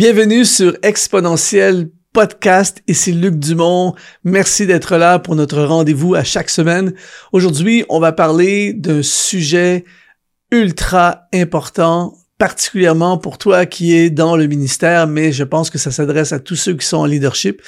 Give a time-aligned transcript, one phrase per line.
[0.00, 2.82] Bienvenue sur Exponentiel Podcast.
[2.88, 3.94] Ici Luc Dumont.
[4.24, 6.94] Merci d'être là pour notre rendez-vous à chaque semaine.
[7.32, 9.84] Aujourd'hui, on va parler d'un sujet
[10.50, 15.90] ultra important, particulièrement pour toi qui es dans le ministère, mais je pense que ça
[15.90, 17.60] s'adresse à tous ceux qui sont en leadership.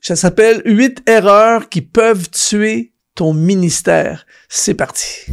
[0.00, 4.24] Ça s'appelle 8 erreurs qui peuvent tuer ton ministère.
[4.48, 5.32] C'est parti.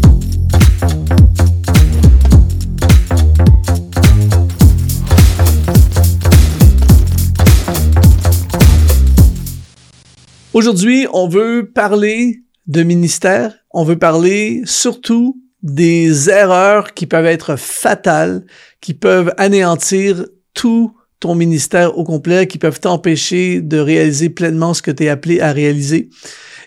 [10.51, 13.53] Aujourd'hui, on veut parler de ministère.
[13.71, 18.43] On veut parler surtout des erreurs qui peuvent être fatales,
[18.81, 24.81] qui peuvent anéantir tout ton ministère au complet, qui peuvent t'empêcher de réaliser pleinement ce
[24.81, 26.09] que tu es appelé à réaliser.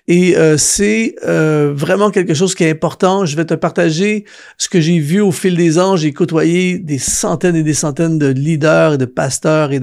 [0.06, 3.26] Et euh, c'est euh, vraiment quelque chose qui est important.
[3.26, 4.26] Je vais te partager
[4.58, 5.96] ce que j'ai vu au fil des ans.
[5.96, 9.80] J'ai côtoyé des centaines et des centaines de leaders et de pasteurs et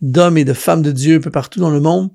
[0.00, 2.10] d'hommes et de femmes de Dieu un peu partout dans le monde.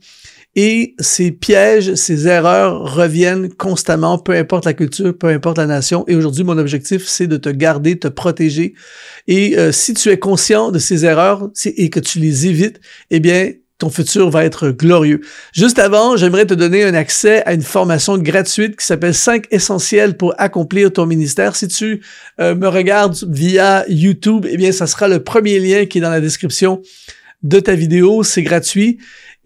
[0.60, 6.04] Et ces pièges, ces erreurs reviennent constamment, peu importe la culture, peu importe la nation.
[6.08, 8.74] Et aujourd'hui, mon objectif, c'est de te garder, te protéger.
[9.28, 13.20] Et euh, si tu es conscient de ces erreurs et que tu les évites, eh
[13.20, 15.22] bien, ton futur va être glorieux.
[15.54, 20.18] Juste avant, j'aimerais te donner un accès à une formation gratuite qui s'appelle 5 essentiels
[20.18, 21.56] pour accomplir ton ministère.
[21.56, 22.02] Si tu
[22.40, 26.10] euh, me regardes via YouTube, eh bien, ça sera le premier lien qui est dans
[26.10, 26.82] la description
[27.44, 28.24] de ta vidéo.
[28.24, 28.98] C'est gratuit.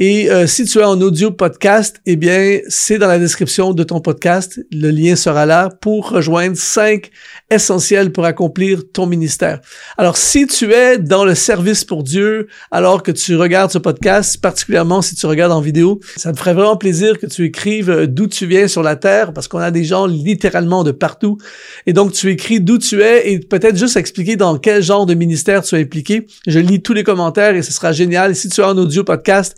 [0.04, 3.84] Et euh, si tu es en audio podcast, eh bien, c'est dans la description de
[3.84, 4.60] ton podcast.
[4.72, 7.12] Le lien sera là pour rejoindre cinq
[7.52, 9.60] essentiels pour accomplir ton ministère.
[10.00, 14.42] Alors, si tu es dans le service pour Dieu, alors que tu regardes ce podcast,
[14.42, 18.08] particulièrement si tu regardes en vidéo, ça me ferait vraiment plaisir que tu écrives euh,
[18.08, 21.38] d'où tu viens sur la terre, parce qu'on a des gens littéralement de partout.
[21.86, 25.14] Et donc, tu écris d'où tu es et peut-être juste expliquer dans quel genre de
[25.14, 26.26] ministère tu es impliqué.
[26.48, 28.32] Je lis tous les commentaires et ce sera génial.
[28.32, 29.56] Et si tu es en audio podcast,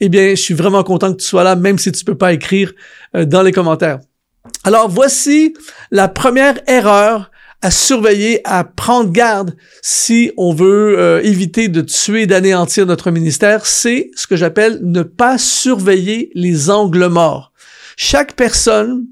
[0.00, 2.32] eh bien, je suis vraiment content que tu sois là, même si tu peux pas
[2.32, 2.72] écrire
[3.14, 3.98] euh, dans les commentaires.
[4.64, 5.54] Alors, voici
[5.90, 7.30] la première erreur
[7.62, 13.66] à surveiller, à prendre garde si on veut euh, éviter de tuer, d'anéantir notre ministère,
[13.66, 17.52] c'est ce que j'appelle ne pas surveiller les angles morts.
[17.96, 19.06] Chaque personne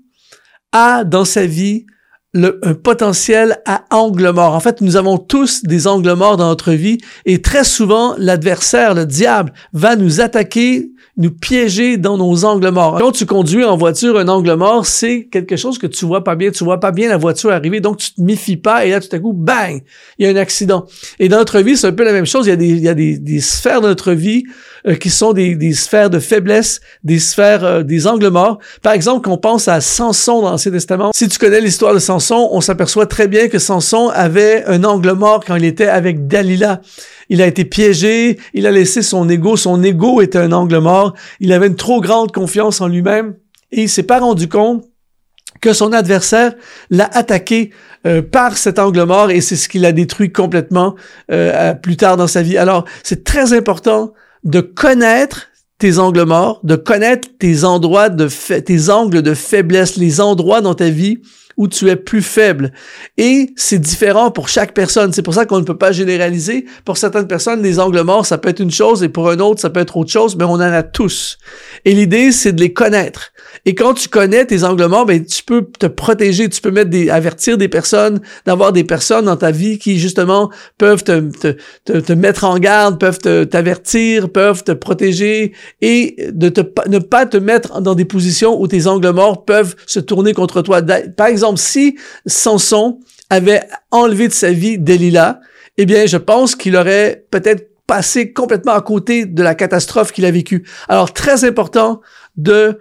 [0.72, 1.86] a dans sa vie
[2.34, 4.54] le, un potentiel à angle mort.
[4.54, 8.94] En fait, nous avons tous des angles morts dans notre vie et très souvent, l'adversaire,
[8.94, 12.98] le diable, va nous attaquer nous piéger dans nos angles morts.
[12.98, 16.34] Quand tu conduis en voiture un angle mort, c'est quelque chose que tu vois pas
[16.34, 16.50] bien.
[16.50, 19.14] Tu vois pas bien la voiture arriver, donc tu te méfies pas et là, tout
[19.14, 19.80] à coup, bang,
[20.18, 20.86] il y a un accident.
[21.20, 22.46] Et dans notre vie, c'est un peu la même chose.
[22.46, 24.44] Il y a des, il y a des, des sphères de notre vie
[24.86, 28.58] euh, qui sont des, sphères de faiblesse, des sphères, euh, des angles morts.
[28.82, 31.10] Par exemple, qu'on pense à Samson dans l'Ancien Testament.
[31.14, 35.12] Si tu connais l'histoire de Samson, on s'aperçoit très bien que Samson avait un angle
[35.12, 36.82] mort quand il était avec Dalila.
[37.30, 41.14] Il a été piégé, il a laissé son ego, son ego était un angle mort,
[41.40, 43.36] il avait une trop grande confiance en lui-même
[43.72, 44.84] et il s'est pas rendu compte
[45.62, 46.52] que son adversaire
[46.90, 47.70] l'a attaqué
[48.06, 50.94] euh, par cet angle mort et c'est ce qui l'a détruit complètement
[51.80, 52.58] plus tard dans sa vie.
[52.58, 54.12] Alors, c'est très important
[54.44, 58.28] de connaître tes angles morts, de connaître tes endroits de
[58.60, 61.18] tes angles de faiblesse, les endroits dans ta vie
[61.56, 62.72] où tu es plus faible.
[63.16, 65.12] Et c'est différent pour chaque personne.
[65.12, 66.66] C'est pour ça qu'on ne peut pas généraliser.
[66.84, 69.60] Pour certaines personnes, les angles morts, ça peut être une chose et pour un autre,
[69.60, 71.38] ça peut être autre chose, mais on en a tous.
[71.84, 73.32] Et l'idée, c'est de les connaître.
[73.66, 76.90] Et quand tu connais tes angles morts, ben, tu peux te protéger, tu peux mettre
[76.90, 81.20] des, avertir des personnes, d'avoir des personnes dans ta vie qui, justement, peuvent te,
[81.84, 87.24] te, te, mettre en garde, peuvent t'avertir, peuvent te protéger et de te, ne pas
[87.24, 90.82] te mettre dans des positions où tes angles morts peuvent se tourner contre toi.
[91.16, 91.96] Par exemple, si
[92.26, 93.00] Samson
[93.30, 95.40] avait enlevé de sa vie Delilah,
[95.78, 100.24] eh bien, je pense qu'il aurait peut-être passé complètement à côté de la catastrophe qu'il
[100.24, 100.66] a vécue.
[100.88, 102.00] Alors, très important
[102.36, 102.78] de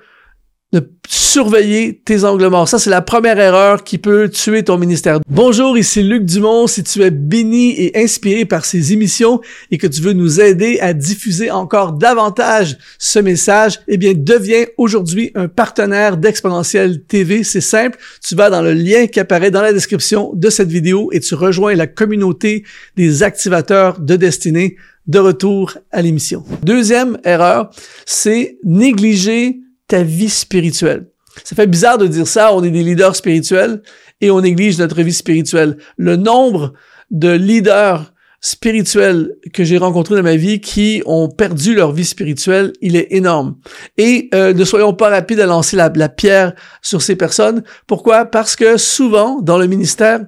[0.74, 2.68] de surveiller tes angles morts.
[2.68, 5.20] Ça, c'est la première erreur qui peut tuer ton ministère.
[5.30, 6.66] Bonjour, ici Luc Dumont.
[6.66, 9.40] Si tu es béni et inspiré par ces émissions
[9.70, 14.66] et que tu veux nous aider à diffuser encore davantage ce message, eh bien, deviens
[14.78, 17.44] aujourd'hui un partenaire d'Exponentiel TV.
[17.44, 18.00] C'est simple.
[18.26, 21.36] Tu vas dans le lien qui apparaît dans la description de cette vidéo et tu
[21.36, 22.64] rejoins la communauté
[22.96, 26.44] des activateurs de destinée de retour à l'émission.
[26.64, 27.70] Deuxième erreur,
[28.06, 29.60] c'est négliger
[29.94, 31.06] ta vie spirituelle.
[31.44, 33.84] Ça fait bizarre de dire ça, on est des leaders spirituels
[34.22, 35.78] et on néglige notre vie spirituelle.
[35.98, 36.74] Le nombre
[37.12, 38.12] de leaders
[38.42, 43.10] spirituels que j'ai rencontrés dans ma vie qui ont perdu leur vie spirituelle, il est
[43.12, 43.58] énorme.
[44.00, 47.62] Et euh, ne soyons pas rapides à lancer la, la pierre sur ces personnes.
[47.86, 48.26] Pourquoi?
[48.26, 50.22] Parce que souvent, dans le ministère,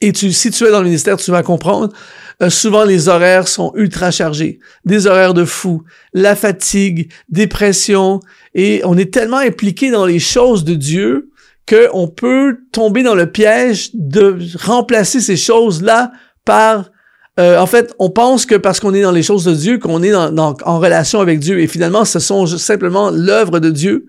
[0.00, 1.92] Et tu, si tu es dans le ministère, tu vas comprendre.
[2.40, 8.20] Euh, souvent, les horaires sont ultra chargés, des horaires de fou, la fatigue, dépression,
[8.54, 11.30] et on est tellement impliqué dans les choses de Dieu
[11.68, 16.12] qu'on peut tomber dans le piège de remplacer ces choses-là
[16.44, 16.90] par
[17.38, 20.02] euh, en fait, on pense que parce qu'on est dans les choses de Dieu, qu'on
[20.02, 21.60] est en relation avec Dieu.
[21.60, 24.06] Et finalement, ce sont simplement l'œuvre de Dieu.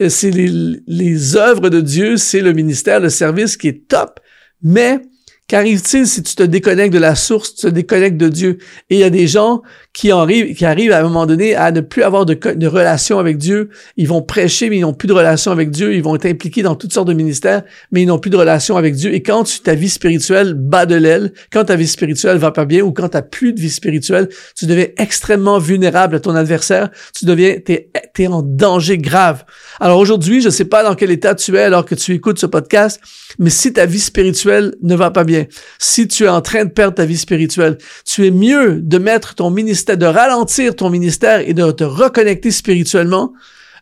[0.00, 0.50] Euh, c'est les,
[0.86, 4.20] les œuvres de Dieu, c'est le ministère, le service qui est top.
[4.62, 5.02] Mais
[5.48, 8.58] Qu'arrive-t-il si tu te déconnectes de la source, tu te déconnectes de Dieu?
[8.88, 9.62] Et il y a des gens
[9.92, 13.36] qui arrivent, qui arrivent à un moment donné à ne plus avoir de, relation avec
[13.36, 13.68] Dieu.
[13.96, 15.94] Ils vont prêcher, mais ils n'ont plus de relation avec Dieu.
[15.94, 18.76] Ils vont être impliqués dans toutes sortes de ministères, mais ils n'ont plus de relation
[18.76, 19.12] avec Dieu.
[19.12, 22.82] Et quand ta vie spirituelle bat de l'aile, quand ta vie spirituelle va pas bien
[22.82, 26.88] ou quand tu as plus de vie spirituelle, tu deviens extrêmement vulnérable à ton adversaire.
[27.14, 29.44] Tu deviens, t'es, es en danger grave.
[29.78, 32.46] Alors aujourd'hui, je sais pas dans quel état tu es alors que tu écoutes ce
[32.46, 32.98] podcast,
[33.38, 35.44] mais si ta vie spirituelle ne va pas bien,
[35.78, 39.34] si tu es en train de perdre ta vie spirituelle, tu es mieux de mettre
[39.34, 43.32] ton ministère, de ralentir ton ministère et de te reconnecter spirituellement.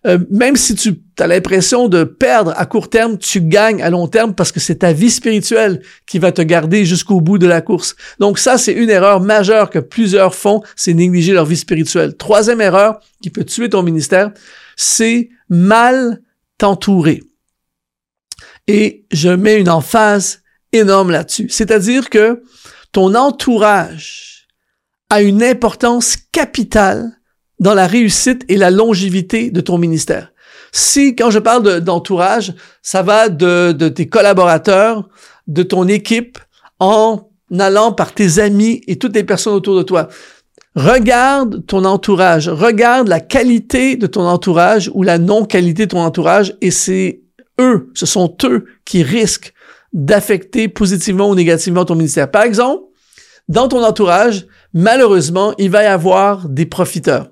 [0.06, 4.08] Euh, même si tu as l'impression de perdre à court terme, tu gagnes à long
[4.08, 7.60] terme parce que c'est ta vie spirituelle qui va te garder jusqu'au bout de la
[7.60, 7.96] course.
[8.18, 12.16] Donc ça, c'est une erreur majeure que plusieurs font, c'est négliger leur vie spirituelle.
[12.16, 14.30] Troisième erreur qui peut tuer ton ministère,
[14.74, 16.22] c'est mal
[16.56, 17.22] t'entourer.
[18.66, 20.42] Et je mets une emphase
[20.72, 21.48] énorme là-dessus.
[21.50, 22.42] C'est-à-dire que
[22.92, 24.29] ton entourage
[25.10, 27.12] a une importance capitale
[27.58, 30.32] dans la réussite et la longévité de ton ministère.
[30.72, 35.08] Si, quand je parle d'entourage, ça va de, tes collaborateurs,
[35.46, 36.38] de ton équipe,
[36.78, 37.28] en
[37.58, 40.08] allant par tes amis et toutes les personnes autour de toi.
[40.76, 46.54] Regarde ton entourage, regarde la qualité de ton entourage ou la non-qualité de ton entourage
[46.60, 47.22] et c'est
[47.60, 49.52] eux, ce sont eux qui risquent
[49.92, 52.30] d'affecter positivement ou négativement ton ministère.
[52.30, 52.84] Par exemple,
[53.48, 57.28] dans ton entourage, malheureusement, il va y avoir des profiteurs.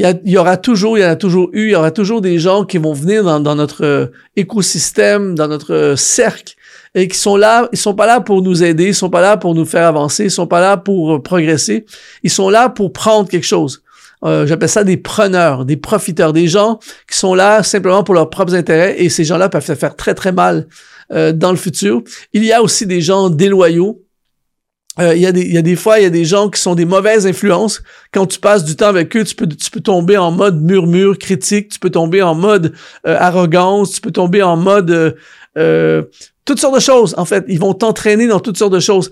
[0.00, 2.38] Il y, aura toujours, il y en a toujours eu, il y aura toujours des
[2.38, 4.06] gens qui vont venir dans, notre euh,
[4.36, 6.54] écosystème, dans notre euh, cercle,
[6.94, 9.36] et qui sont là, ils sont pas là pour nous aider, ils sont pas là
[9.36, 11.84] pour nous faire avancer, ils sont pas là pour euh, progresser,
[12.22, 13.82] ils sont là pour prendre quelque chose.
[14.22, 18.54] J'appelle ça des preneurs, des profiteurs, des gens qui sont là simplement pour leurs propres
[18.54, 20.66] intérêts, et ces gens-là peuvent se faire très très mal
[21.08, 22.02] dans le futur.
[22.32, 24.02] Il y a aussi des gens déloyaux.
[25.00, 26.48] Euh, il, y a des, il y a des fois, il y a des gens
[26.48, 27.82] qui sont des mauvaises influences.
[28.12, 31.18] Quand tu passes du temps avec eux, tu peux, tu peux tomber en mode murmure,
[31.18, 32.74] critique, tu peux tomber en mode
[33.06, 35.16] euh, arrogance, tu peux tomber en mode
[36.44, 37.14] toutes sortes de choses.
[37.18, 39.10] En fait, ils vont t'entraîner dans toutes sortes de choses.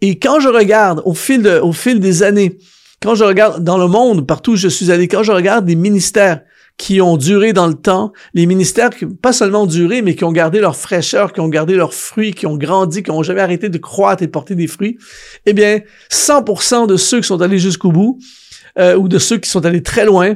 [0.00, 2.58] Et quand je regarde au fil, de, au fil des années,
[3.02, 5.74] quand je regarde dans le monde, partout où je suis allé, quand je regarde des
[5.74, 6.40] ministères
[6.82, 10.32] qui ont duré dans le temps, les ministères qui pas seulement duré, mais qui ont
[10.32, 13.68] gardé leur fraîcheur, qui ont gardé leurs fruits, qui ont grandi, qui ont jamais arrêté
[13.68, 14.98] de croître et de porter des fruits,
[15.46, 15.78] eh bien,
[16.10, 18.18] 100% de ceux qui sont allés jusqu'au bout,
[18.80, 20.34] euh, ou de ceux qui sont allés très loin,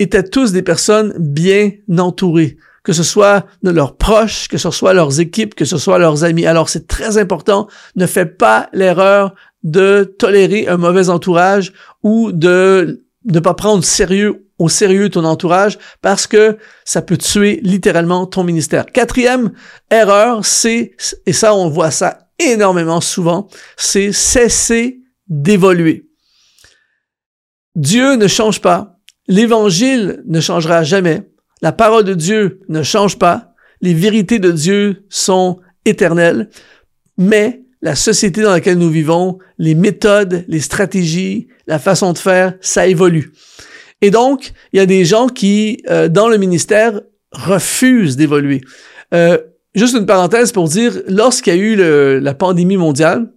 [0.00, 4.94] étaient tous des personnes bien entourées que ce soit de leurs proches, que ce soit
[4.94, 6.46] leurs équipes, que ce soit leurs amis.
[6.46, 7.66] Alors c'est très important,
[7.96, 9.34] ne fais pas l'erreur
[9.64, 11.72] de tolérer un mauvais entourage
[12.04, 17.60] ou de ne pas prendre sérieux au sérieux ton entourage parce que ça peut tuer
[17.62, 18.86] littéralement ton ministère.
[18.86, 19.52] Quatrième
[19.90, 26.08] erreur, c'est, et ça on voit ça énormément souvent, c'est cesser d'évoluer.
[27.74, 28.98] Dieu ne change pas,
[29.28, 31.28] l'évangile ne changera jamais,
[31.62, 36.50] la parole de Dieu ne change pas, les vérités de Dieu sont éternelles,
[37.18, 42.54] mais la société dans laquelle nous vivons, les méthodes, les stratégies, la façon de faire,
[42.60, 43.32] ça évolue.
[44.02, 47.00] Et donc, il y a des gens qui, euh, dans le ministère,
[47.32, 48.60] refusent d'évoluer.
[49.14, 49.38] Euh,
[49.74, 53.30] juste une parenthèse pour dire, lorsqu'il y a eu la pandémie mondiale,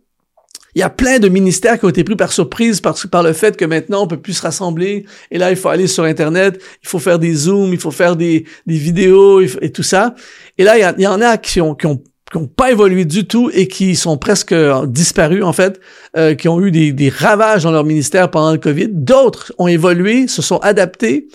[0.76, 3.34] il y a plein de ministères qui ont été pris par surprise par, par le
[3.34, 6.62] fait que maintenant on peut plus se rassembler et là il faut aller sur internet,
[6.84, 10.14] il faut faire des zooms, il faut faire des, des vidéos et, tout ça.
[10.58, 12.02] Et là il y, en a qui ont, qui ont
[12.32, 14.54] qui n'ont pas évolué du tout et qui sont presque
[14.88, 15.80] disparus en fait,
[16.18, 18.90] euh, qui ont eu des, des, ravages dans leur ministère pendant le COVID.
[18.92, 21.28] D'autres ont évolué, se sont adaptés.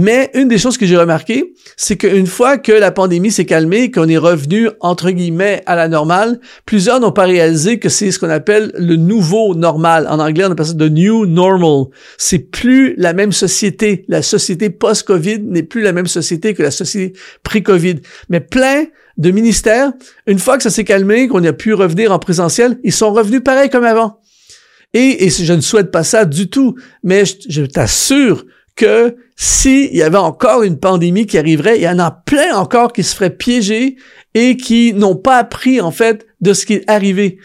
[0.00, 3.90] Mais une des choses que j'ai remarqué, c'est qu'une fois que la pandémie s'est calmée,
[3.90, 8.20] qu'on est revenu entre guillemets à la normale, plusieurs n'ont pas réalisé que c'est ce
[8.20, 10.06] qu'on appelle le nouveau normal.
[10.08, 11.86] En anglais, on appelle ça the new normal.
[12.16, 14.04] C'est plus la même société.
[14.06, 17.96] La société post-COVID n'est plus la même société que la société pré-COVID.
[18.28, 18.84] Mais plein
[19.16, 19.90] de ministères,
[20.28, 23.42] une fois que ça s'est calmé, qu'on a pu revenir en présentiel, ils sont revenus
[23.42, 24.20] pareil comme avant.
[24.94, 28.46] Et, et je ne souhaite pas ça du tout, mais je, t'assure
[28.78, 32.92] que s'il y avait encore une pandémie qui arriverait, il y en a plein encore
[32.94, 33.96] qui se feraient piéger
[34.34, 37.38] et qui n'ont pas appris, en fait, de ce qui est arrivé.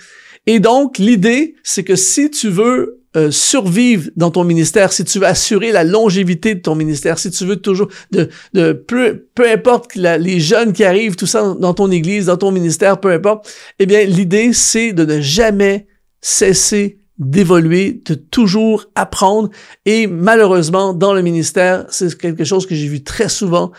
[0.45, 5.19] Et donc, l'idée, c'est que si tu veux euh, survivre dans ton ministère, si tu
[5.19, 9.49] veux assurer la longévité de ton ministère, si tu veux toujours de, de peu, peu
[9.49, 13.51] importe les jeunes qui arrivent, tout ça dans ton église, dans ton ministère, peu importe,
[13.79, 15.85] eh bien l'idée c'est de ne jamais
[16.21, 19.49] cesser d'évoluer, de toujours apprendre
[19.85, 23.71] et malheureusement dans le ministère, c'est quelque chose que j'ai vu très souvent,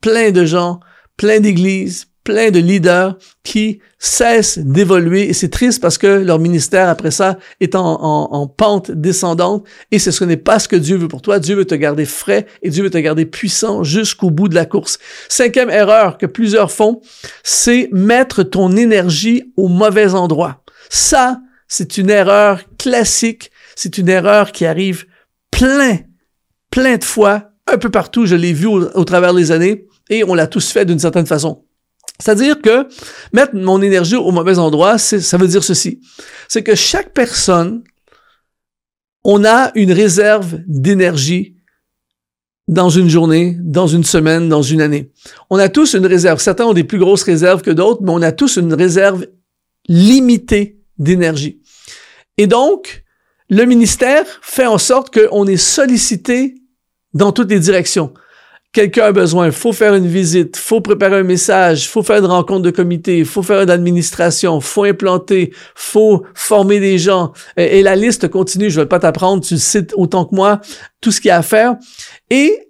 [0.00, 0.80] plein de gens,
[1.16, 6.90] plein d'églises, plein de leaders qui cessent d'évoluer et c'est triste parce que leur ministère
[6.90, 11.22] après ça est en, pente descendante et ce n'est pas ce que Dieu veut pour
[11.22, 11.38] toi.
[11.38, 14.66] Dieu veut te garder frais et Dieu veut te garder puissant jusqu'au bout de la
[14.66, 14.98] course.
[15.30, 17.00] Cinquième erreur que plusieurs font,
[17.42, 20.62] c'est mettre ton énergie au mauvais endroit.
[20.90, 23.50] Ça, c'est une erreur classique.
[23.76, 25.06] C'est une erreur qui arrive
[25.50, 25.98] plein,
[26.70, 28.26] plein de fois, un peu partout.
[28.26, 31.64] Je l'ai vu au travers des années et on l'a tous fait d'une certaine façon.
[32.18, 32.88] C'est-à-dire que
[33.32, 36.00] mettre mon énergie au mauvais endroit, ça veut dire ceci.
[36.48, 37.84] C'est que chaque personne,
[39.22, 41.54] on a une réserve d'énergie
[42.66, 45.12] dans une journée, dans une semaine, dans une année.
[45.48, 46.40] On a tous une réserve.
[46.40, 49.26] Certains ont des plus grosses réserves que d'autres, mais on a tous une réserve
[49.88, 51.60] limitée d'énergie.
[52.36, 53.04] Et donc,
[53.48, 56.54] le ministère fait en sorte qu'on est sollicité
[57.14, 58.12] dans toutes les directions
[58.72, 62.62] quelqu'un a besoin, faut faire une visite, faut préparer un message, faut faire une rencontre
[62.62, 67.32] de comité, faut faire une administration, faut implanter, faut former des gens.
[67.56, 70.60] Et, la liste continue, je vais pas t'apprendre, tu cites autant que moi
[71.00, 71.76] tout ce qu'il y a à faire.
[72.30, 72.67] Et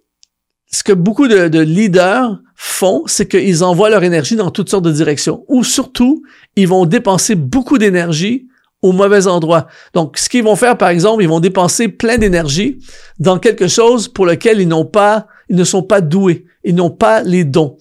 [0.70, 4.84] ce que beaucoup de, de leaders font, c'est qu'ils envoient leur énergie dans toutes sortes
[4.84, 5.44] de directions.
[5.48, 6.22] Ou surtout,
[6.56, 8.48] ils vont dépenser beaucoup d'énergie
[8.82, 9.66] au mauvais endroit.
[9.94, 12.78] Donc, ce qu'ils vont faire, par exemple, ils vont dépenser plein d'énergie
[13.18, 16.90] dans quelque chose pour lequel ils n'ont pas ils ne sont pas doués, ils n'ont
[16.90, 17.76] pas les dons.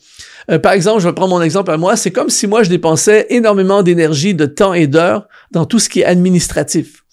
[0.49, 2.69] Euh, par exemple, je vais prendre mon exemple à moi, c'est comme si moi je
[2.69, 7.03] dépensais énormément d'énergie, de temps et d'heures dans tout ce qui est administratif.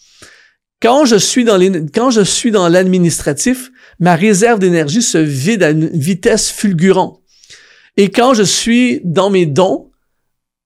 [0.80, 7.20] Quand je suis dans l'administratif, ma réserve d'énergie se vide à une vitesse fulgurante.
[7.96, 9.90] Et quand je suis dans mes dons,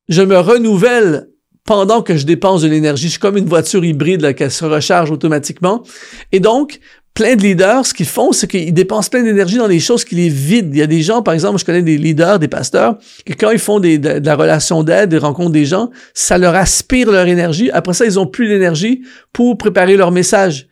[0.08, 1.28] je me renouvelle
[1.64, 3.04] pendant que je dépense de l'énergie.
[3.04, 5.82] Je suis comme une voiture hybride là, qui se recharge automatiquement.
[6.32, 6.80] Et donc,
[7.12, 10.14] plein de leaders, ce qu'ils font, c'est qu'ils dépensent plein d'énergie dans des choses qui
[10.14, 10.70] les vident.
[10.72, 13.50] Il y a des gens, par exemple, je connais des leaders, des pasteurs, que quand
[13.50, 17.70] ils font de, la relation d'aide, des rencontres des gens, ça leur aspire leur énergie.
[17.72, 20.67] Après ça, ils ont plus d'énergie pour préparer leur message.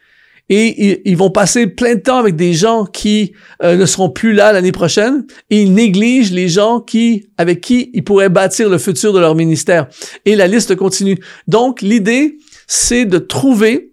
[0.49, 3.33] Et ils, vont passer plein de temps avec des gens qui
[3.65, 7.91] euh, ne seront plus là l'année prochaine et ils négligent les gens qui, avec qui
[7.95, 9.89] ils pourraient bâtir le futur de leur ministère.
[10.25, 11.19] Et la liste continue.
[11.49, 12.39] Donc, l'idée,
[12.69, 13.93] c'est de trouver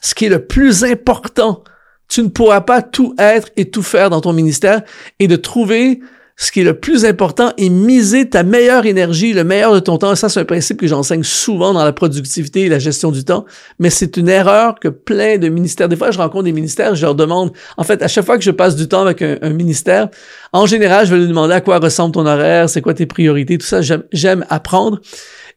[0.00, 1.62] ce qui est le plus important
[2.08, 4.82] tu ne pourras pas tout être et tout faire dans ton ministère
[5.18, 6.00] et de trouver
[6.36, 9.98] ce qui est le plus important et miser ta meilleure énergie, le meilleur de ton
[9.98, 10.16] temps.
[10.16, 13.44] ça, c'est un principe que j'enseigne souvent dans la productivité et la gestion du temps.
[13.78, 17.02] Mais c'est une erreur que plein de ministères, des fois, je rencontre des ministères, je
[17.02, 20.08] leur demande, en fait, à chaque fois que je passe du temps avec un, ministère,
[20.52, 23.56] en général, je vais lui demander à quoi ressemble ton horaire, c'est quoi tes priorités,
[23.56, 23.80] tout ça.
[24.12, 25.00] J'aime apprendre.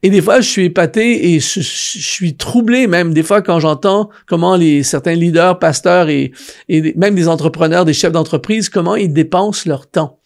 [0.04, 4.10] Et des fois, je suis épaté et je, suis troublé même des fois quand j'entends
[4.26, 6.30] comment les certains leaders, pasteurs et
[6.68, 10.17] même des entrepreneurs, des chefs d'entreprise, comment ils dépensent leur temps.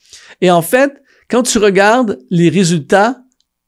[0.42, 3.22] Et en fait, quand tu regardes les résultats,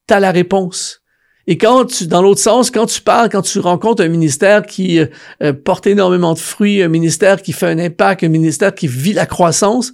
[0.06, 1.00] tu as la réponse.
[1.46, 4.98] Et quand tu, dans l'autre sens, quand tu parles, quand tu rencontres un ministère qui
[4.98, 5.06] euh,
[5.42, 9.12] euh, porte énormément de fruits, un ministère qui fait un impact, un ministère qui vit
[9.12, 9.92] la croissance,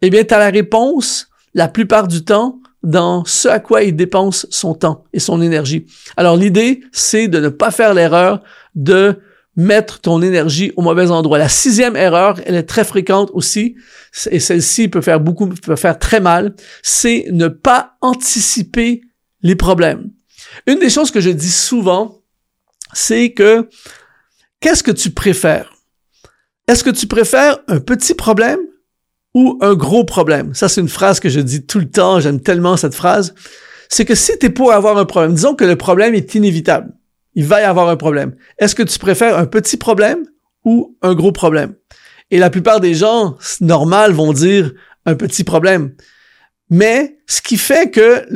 [0.00, 3.94] eh bien, tu as la réponse la plupart du temps dans ce à quoi il
[3.94, 5.86] dépense son temps et son énergie.
[6.16, 8.42] Alors l'idée, c'est de ne pas faire l'erreur
[8.74, 9.20] de
[9.56, 11.38] mettre ton énergie au mauvais endroit.
[11.38, 13.76] La sixième erreur, elle est très fréquente aussi,
[14.30, 19.02] et celle-ci peut faire beaucoup, peut faire très mal, c'est ne pas anticiper
[19.42, 20.10] les problèmes.
[20.66, 22.22] Une des choses que je dis souvent,
[22.94, 23.68] c'est que
[24.60, 25.72] qu'est-ce que tu préfères?
[26.68, 28.60] Est-ce que tu préfères un petit problème
[29.34, 30.54] ou un gros problème?
[30.54, 33.34] Ça, c'est une phrase que je dis tout le temps, j'aime tellement cette phrase.
[33.88, 36.94] C'est que si tu es pour avoir un problème, disons que le problème est inévitable,
[37.34, 38.34] il va y avoir un problème.
[38.58, 40.24] Est-ce que tu préfères un petit problème
[40.64, 41.74] ou un gros problème?
[42.30, 44.72] Et la plupart des gens, normal, vont dire
[45.06, 45.94] un petit problème.
[46.70, 48.26] Mais ce qui fait que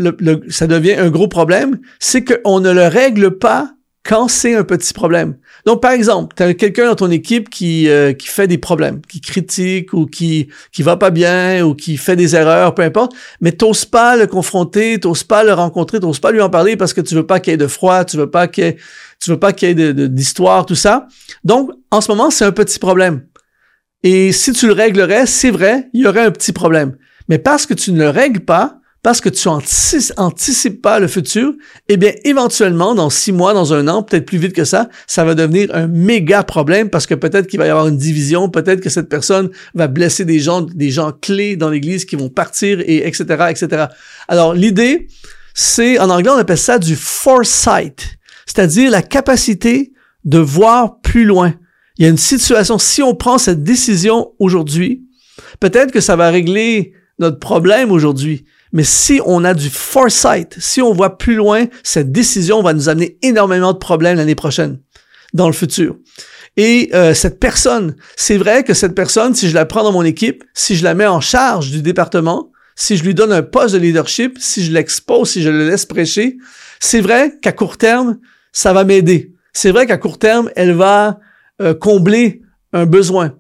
[0.51, 3.76] ça devient un gros problème, c'est qu'on ne le règle pas
[4.07, 5.37] quand c'est un petit problème.
[5.67, 9.01] Donc, par exemple, tu as quelqu'un dans ton équipe qui, euh, qui fait des problèmes,
[9.03, 13.13] qui critique ou qui qui va pas bien ou qui fait des erreurs, peu importe,
[13.41, 16.95] mais t'oses pas le confronter, t'oses pas le rencontrer, t'oses pas lui en parler parce
[16.95, 18.77] que tu veux pas qu'il y ait de froid, tu veux pas qu'il
[19.21, 21.09] tu veux pas qu'il y ait d'histoire, tout ça.
[21.43, 23.27] Donc, en ce moment, c'est un petit problème.
[24.03, 26.97] Et si tu le réglerais, c'est vrai, il y aurait un petit problème.
[27.29, 31.53] Mais parce que tu ne le règles pas, parce que tu anticipes pas le futur,
[31.89, 35.23] eh bien, éventuellement, dans six mois, dans un an, peut-être plus vite que ça, ça
[35.23, 38.81] va devenir un méga problème parce que peut-être qu'il va y avoir une division, peut-être
[38.81, 42.81] que cette personne va blesser des gens, des gens clés dans l'église qui vont partir
[42.81, 43.85] et etc., etc.
[44.27, 45.07] Alors, l'idée,
[45.55, 49.93] c'est, en anglais, on appelle ça du foresight, c'est-à-dire la capacité
[50.25, 51.55] de voir plus loin.
[51.97, 55.05] Il y a une situation, si on prend cette décision aujourd'hui,
[55.61, 58.45] peut-être que ça va régler notre problème aujourd'hui,
[58.77, 62.91] mais si on a du foresight, si on voit plus loin, cette décision va nous
[62.91, 64.81] amener énormément de problèmes l'année prochaine,
[65.33, 65.97] dans le futur.
[66.59, 70.03] Et euh, cette personne, c'est vrai que cette personne, si je la prends dans mon
[70.03, 73.73] équipe, si je la mets en charge du département, si je lui donne un poste
[73.73, 76.37] de leadership, si je l'expose, si je le laisse prêcher,
[76.79, 78.19] c'est vrai qu'à court terme,
[78.53, 79.33] ça va m'aider.
[79.55, 81.19] C'est vrai qu'à court terme, elle va
[81.63, 82.43] euh, combler
[82.75, 83.33] un besoin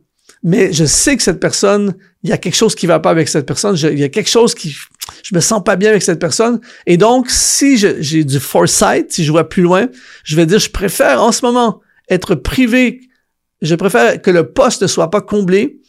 [0.47, 3.29] mais je sais que cette personne, il y a quelque chose qui va pas avec
[3.29, 4.77] cette personne, il y a quelque chose qui,
[5.23, 6.61] je me sens pas bien avec cette personne.
[6.87, 9.89] Et donc, si j'ai du foresight, si je vois plus loin,
[10.25, 13.01] je vais dire, je préfère en ce moment être privé,
[13.63, 15.81] je préfère que le poste ne soit pas comblé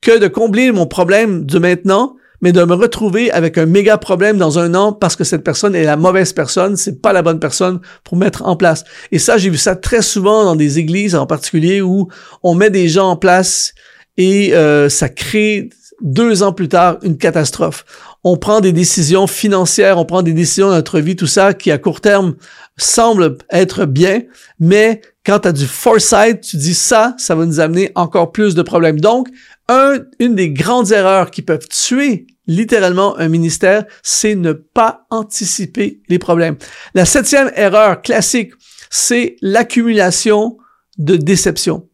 [0.00, 4.38] que de combler mon problème de maintenant, mais de me retrouver avec un méga problème
[4.38, 7.40] dans un an parce que cette personne est la mauvaise personne, c'est pas la bonne
[7.40, 8.84] personne pour mettre en place.
[9.10, 12.08] Et ça, j'ai vu ça très souvent dans des églises en particulier où
[12.42, 13.74] on met des gens en place
[14.16, 15.70] et euh, ça crée
[16.00, 17.84] deux ans plus tard une catastrophe.
[18.30, 21.70] On prend des décisions financières, on prend des décisions dans notre vie, tout ça qui
[21.70, 22.36] à court terme
[22.76, 24.20] semble être bien,
[24.60, 28.54] mais quand tu as du foresight, tu dis ça, ça va nous amener encore plus
[28.54, 29.00] de problèmes.
[29.00, 29.28] Donc,
[29.70, 36.02] un, une des grandes erreurs qui peuvent tuer littéralement un ministère, c'est ne pas anticiper
[36.10, 36.58] les problèmes.
[36.92, 38.52] La septième erreur classique,
[38.90, 40.58] c'est l'accumulation
[40.98, 41.88] de déceptions.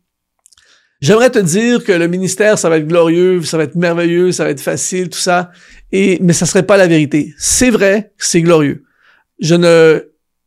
[1.04, 4.44] J'aimerais te dire que le ministère, ça va être glorieux, ça va être merveilleux, ça
[4.44, 5.50] va être facile, tout ça.
[5.96, 7.34] Et, mais ça serait pas la vérité.
[7.38, 8.82] C'est vrai, c'est glorieux.
[9.38, 10.02] Je ne,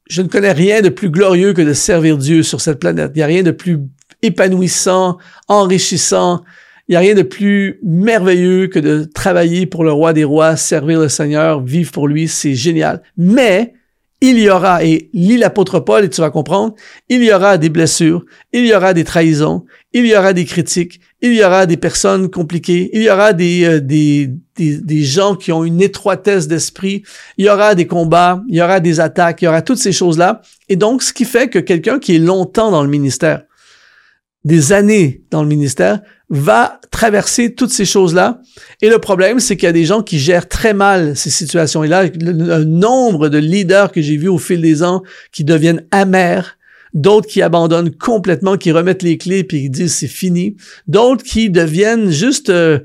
[0.10, 3.12] je ne connais rien de plus glorieux que de servir Dieu sur cette planète.
[3.16, 3.80] Il n'y a rien de plus
[4.22, 6.44] épanouissant, enrichissant.
[6.90, 10.58] Il n'y a rien de plus merveilleux que de travailler pour le roi des rois,
[10.58, 12.28] servir le Seigneur, vivre pour lui.
[12.28, 13.02] C'est génial.
[13.16, 13.74] Mais,
[14.22, 16.74] il y aura, et lis l'apôtre Paul et tu vas comprendre,
[17.08, 21.00] il y aura des blessures, il y aura des trahisons, il y aura des critiques,
[21.22, 25.36] il y aura des personnes compliquées, il y aura des, euh, des, des, des, gens
[25.36, 27.04] qui ont une étroitesse d'esprit,
[27.38, 29.92] il y aura des combats, il y aura des attaques, il y aura toutes ces
[29.92, 30.42] choses-là.
[30.68, 33.44] Et donc, ce qui fait que quelqu'un qui est longtemps dans le ministère,
[34.44, 38.42] des années dans le ministère, va traverser toutes ces choses-là.
[38.82, 41.84] Et le problème, c'est qu'il y a des gens qui gèrent très mal ces situations.
[41.84, 45.86] Et là, un nombre de leaders que j'ai vus au fil des ans qui deviennent
[45.92, 46.58] amers,
[46.94, 51.50] d'autres qui abandonnent complètement, qui remettent les clés puis qui disent c'est fini, d'autres qui
[51.50, 52.80] deviennent juste euh,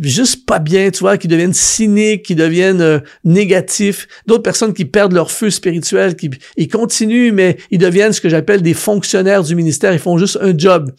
[0.00, 4.84] juste pas bien, tu vois, qui deviennent cyniques, qui deviennent euh, négatifs, d'autres personnes qui
[4.84, 9.42] perdent leur feu spirituel, qui ils continuent, mais ils deviennent ce que j'appelle des fonctionnaires
[9.42, 10.90] du ministère, ils font juste un job.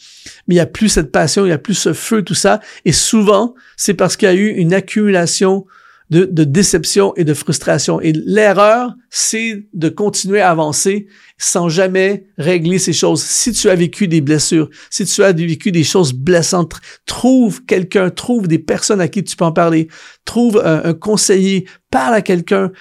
[0.47, 2.59] Mais il n'y a plus cette passion, il n'y a plus ce feu, tout ça.
[2.85, 5.65] Et souvent, c'est parce qu'il y a eu une accumulation
[6.11, 8.01] de, déception et de frustration.
[8.01, 13.23] Et l'erreur, c'est de continuer à avancer sans jamais régler ces choses.
[13.23, 16.73] Si tu as vécu des blessures, si tu as vécu des choses blessantes,
[17.05, 19.87] trouve quelqu'un, trouve des personnes à qui tu peux en parler,
[20.25, 22.71] trouve un, conseiller, parle à quelqu'un,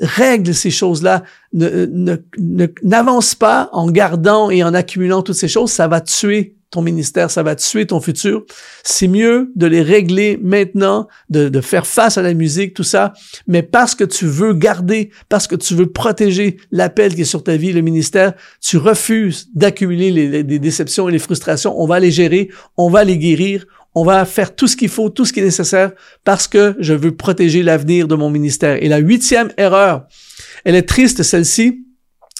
[0.00, 1.22] règle ces choses-là.
[1.52, 7.30] N'avance pas en gardant et en accumulant toutes ces choses, ça va tuer ton ministère,
[7.30, 8.44] ça va tuer ton futur.
[8.82, 13.12] C'est mieux de les régler maintenant, de, de, faire face à la musique, tout ça,
[13.46, 17.44] mais parce que tu veux garder, parce que tu veux protéger l'appel qui est sur
[17.44, 21.78] ta vie, le ministère, tu refuses d'accumuler les, les, déceptions et les frustrations.
[21.80, 25.10] On va les gérer, on va les guérir, on va faire tout ce qu'il faut,
[25.10, 25.92] tout ce qui est nécessaire,
[26.24, 28.82] parce que je veux protéger l'avenir de mon ministère.
[28.82, 30.06] Et la huitième erreur,
[30.64, 31.84] elle est triste, celle-ci,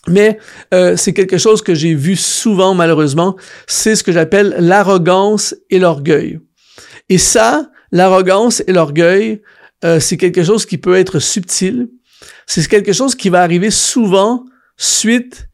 [0.08, 0.38] mais
[0.74, 3.36] euh, c'est quelque chose que j'ai vu souvent malheureusement,
[3.66, 6.40] c'est ce que j'appelle l'arrogance et l'orgueil.
[7.08, 9.42] Et ça, l'arrogance et l'orgueil,
[9.84, 11.88] euh, c'est quelque chose qui peut être subtil.
[12.46, 14.44] C'est quelque chose qui va arriver souvent
[14.76, 15.48] suite.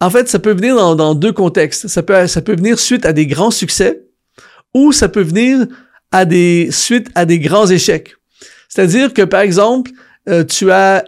[0.00, 1.88] En fait, ça peut venir dans, deux contextes.
[1.88, 4.02] Ça peut, ça peut venir suite à des grands succès
[4.74, 5.66] ou ça peut venir
[6.10, 8.14] à des suite à des grands échecs.
[8.68, 9.90] C'est-à-dire que par exemple,
[10.28, 11.04] euh, tu as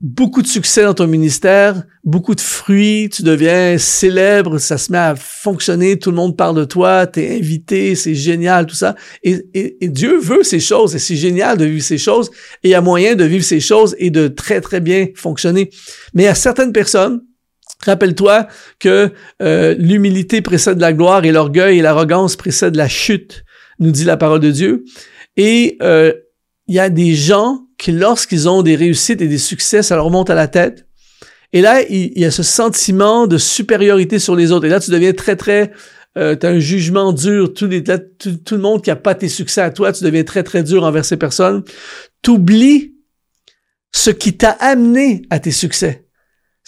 [0.00, 4.98] beaucoup de succès dans ton ministère, beaucoup de fruits, tu deviens célèbre, ça se met
[4.98, 8.94] à fonctionner, tout le monde parle de toi, t'es invité, c'est génial, tout ça.
[9.24, 9.42] Et,
[9.82, 12.30] Dieu veut ces choses et c'est génial de vivre ces choses
[12.62, 15.70] et il y a moyen de vivre ces choses et de très, très bien fonctionner.
[16.14, 17.22] Mais il y a certaines personnes,
[17.84, 18.46] rappelle-toi
[18.78, 23.44] que euh, l'humilité précède la gloire et l'orgueil et l'arrogance précèdent la chute.
[23.80, 24.84] nous dit la parole de Dieu.
[25.36, 26.12] Et euh,
[26.68, 30.10] il y a des gens qui, lorsqu'ils ont des réussites et des succès, ça leur
[30.10, 30.86] monte à la tête.
[31.52, 34.66] Et là, il, y a ce sentiment de supériorité sur les autres.
[34.66, 35.72] Et là, tu deviens très, très...
[36.18, 37.54] Euh, tu as un jugement dur.
[37.54, 40.62] Tout, tout, le monde qui a pas tes succès à toi, tu deviens très, très
[40.62, 41.62] dur envers ces personnes.
[42.20, 42.94] T'oublies
[43.94, 46.07] ce qui t'a amené à tes succès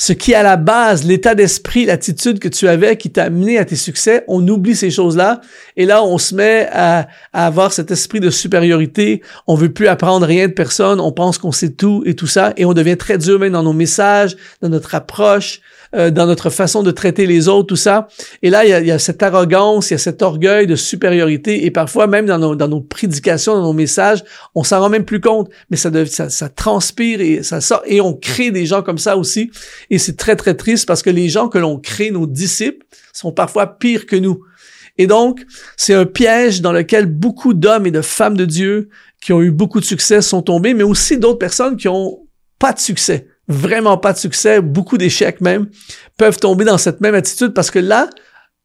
[0.02, 3.58] ce qui est à la base, l'état d'esprit, l'attitude que tu avais qui t'a amené
[3.58, 5.42] à tes succès, on oublie ces choses-là.
[5.76, 10.24] Et là on se met à, avoir cet esprit de supériorité, on veut plus apprendre
[10.26, 12.54] rien de personne, on pense qu'on sait tout et tout ça.
[12.56, 15.60] Et on devient très dur même dans nos messages, dans notre approche,
[15.94, 18.06] euh, dans notre façon de traiter les autres, tout ça.
[18.42, 20.66] Et là, il y, a, il y a, cette arrogance, il y a cet orgueil
[20.66, 24.22] de supériorité, et parfois même dans nos, dans nos prédications, dans nos messages,
[24.54, 28.00] on s'en rend même plus compte, mais ça, ça, ça transpire et ça sort, et
[28.00, 29.50] on crée des gens comme ça aussi.
[29.90, 33.32] Et c'est très, très triste parce que les gens que l'on crée, nos disciples, sont
[33.32, 34.42] parfois pires que nous.
[34.96, 35.44] Et donc,
[35.76, 39.50] c'est un piège dans lequel beaucoup d'hommes et de femmes de Dieu qui ont eu
[39.50, 42.20] beaucoup de succès sont tombés, mais aussi d'autres personnes qui ont
[42.58, 45.68] pas de succès vraiment pas de succès, beaucoup d'échecs même,
[46.16, 48.08] peuvent tomber dans cette même attitude parce que là,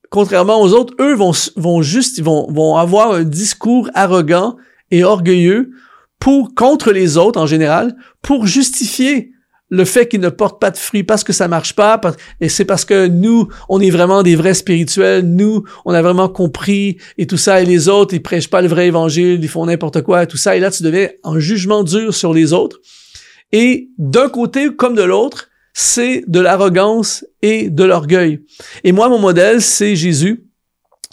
[0.09, 4.55] contrairement aux autres, eux vont, juste, ils vont, avoir un discours arrogant
[4.91, 5.71] et orgueilleux
[6.19, 9.31] pour, contre les autres en général, pour justifier
[9.69, 11.99] le fait qu'ils ne portent pas de fruits parce que ça marche pas,
[12.39, 16.29] et c'est parce que nous, on est vraiment des vrais spirituels, nous, on a vraiment
[16.29, 19.65] compris et tout ça, et les autres, ils prêchent pas le vrai évangile, ils font
[19.65, 22.79] n'importe quoi et tout ça, et là, tu deviens en jugement dur sur les autres.
[23.57, 28.41] Et d'un côté comme de l'autre, c'est de l'arrogance et de l'orgueil.
[28.83, 30.43] Et moi, mon modèle, c'est Jésus.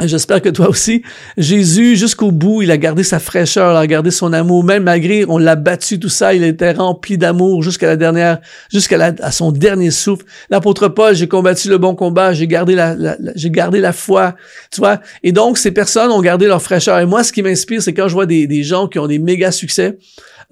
[0.01, 1.03] J'espère que toi aussi.
[1.37, 5.25] Jésus, jusqu'au bout, il a gardé sa fraîcheur, il a gardé son amour, même malgré
[5.29, 8.41] on l'a battu, tout ça, il était rempli d'amour jusqu'à la dernière,
[8.73, 10.25] jusqu'à son dernier souffle.
[10.51, 12.97] L'apôtre Paul, j'ai combattu le bon combat, j'ai gardé la,
[13.37, 14.35] j'ai gardé la foi,
[14.73, 15.01] tu vois.
[15.23, 16.99] Et donc, ces personnes ont gardé leur fraîcheur.
[16.99, 19.21] Et moi, ce qui m'inspire, c'est quand je vois des, des gens qui ont des
[19.21, 19.97] méga succès,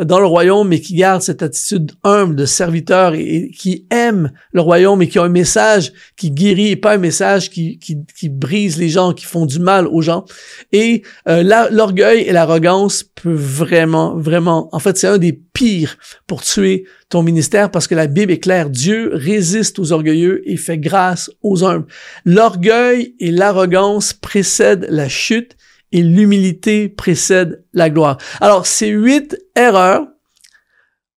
[0.05, 4.61] dans le royaume, mais qui gardent cette attitude humble de serviteur et, qui aiment le
[4.61, 8.29] royaume et qui ont un message qui guérit et pas un message qui, qui, qui
[8.29, 10.25] brise les gens, qui font du mal aux gens.
[10.73, 16.43] Et euh, l'orgueil et l'arrogance peuvent vraiment, vraiment, en fait, c'est un des pires pour
[16.43, 18.71] tuer ton ministère parce que la Bible est claire.
[18.71, 21.87] Dieu résiste aux orgueilleux et fait grâce aux humbles.
[22.25, 25.57] L'orgueil et l'arrogance précèdent la chute
[25.93, 28.19] et l'humilité précède la gloire.
[28.41, 30.07] Alors, ces huit erreurs,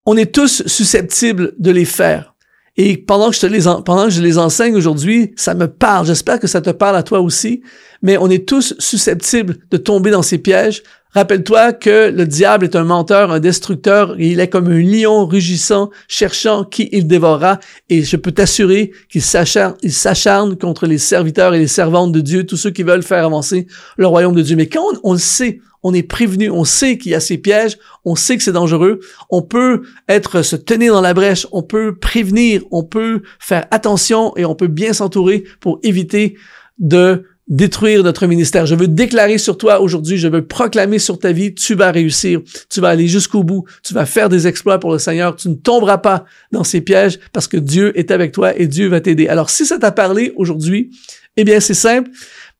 [0.05, 2.33] on est tous susceptibles de les faire.
[2.75, 6.07] Et pendant que je te les, les enseigne aujourd'hui, ça me parle.
[6.07, 7.61] J'espère que ça te parle à toi aussi.
[8.01, 10.81] Mais on est tous susceptibles de tomber dans ces pièges
[11.13, 15.91] Rappelle-toi que le diable est un menteur, un destructeur, il est comme un lion rugissant,
[16.07, 21.67] cherchant qui il dévorera, et je peux t'assurer qu'il s'acharne contre les serviteurs et les
[21.67, 24.55] servantes de Dieu, tous ceux qui veulent faire avancer le royaume de Dieu.
[24.55, 27.77] Mais quand on, le sait, on est prévenu, on sait qu'il y a ces pièges,
[28.05, 28.99] on sait que c'est dangereux,
[29.29, 34.35] on peut être se tenir dans la brèche, on peut prévenir, on peut faire attention
[34.35, 36.37] et on peut bien s'entourer pour éviter
[36.79, 38.65] de détruire notre ministère.
[38.65, 42.41] Je veux déclarer sur toi aujourd'hui, je veux proclamer sur ta vie, tu vas réussir,
[42.69, 45.55] tu vas aller jusqu'au bout, tu vas faire des exploits pour le Seigneur, tu ne
[45.55, 49.27] tomberas pas dans ces pièges parce que Dieu est avec toi et Dieu va t'aider.
[49.27, 50.91] Alors si ça t'a parlé aujourd'hui,
[51.35, 52.09] eh bien c'est simple.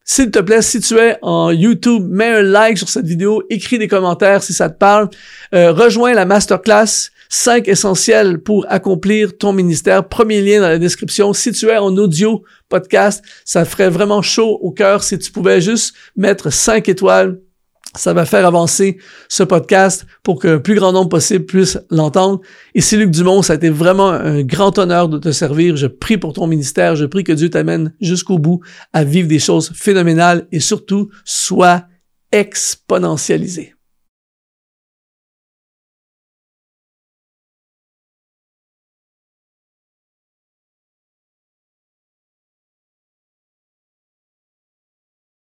[0.05, 3.79] S'il te plaît, si tu es en YouTube, mets un like sur cette vidéo, écris
[3.79, 5.09] des commentaires si ça te parle,
[5.55, 10.07] euh, rejoins la masterclass 5 essentiels pour accomplir ton ministère.
[10.07, 11.33] Premier lien dans la description.
[11.33, 15.59] Si tu es en audio podcast, ça ferait vraiment chaud au cœur si tu pouvais
[15.59, 17.39] juste mettre 5 étoiles.
[17.95, 22.39] Ça va faire avancer ce podcast pour qu'un plus grand nombre possible puisse l'entendre.
[22.75, 25.75] Ici Luc Dumont, ça a été vraiment un grand honneur de te servir.
[25.75, 26.95] Je prie pour ton ministère.
[26.95, 28.61] Je prie que Dieu t'amène jusqu'au bout
[28.93, 31.81] à vivre des choses phénoménales et surtout, sois
[32.31, 33.72] exponentialisé.